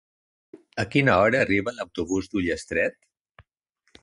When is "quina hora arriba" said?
0.95-1.75